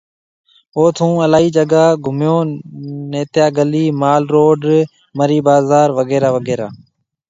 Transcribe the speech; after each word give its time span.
اوٿ 0.77 0.95
هون 1.03 1.13
الاهي 1.25 1.49
جگه 1.57 1.83
گھميو، 2.05 2.37
نٿيا 3.11 3.47
گلي، 3.57 3.85
مال 4.01 4.23
روڊ، 4.33 4.61
مري 5.17 5.39
بازار 5.47 5.87
وغيره 5.97 6.29
وغيره 6.35 6.67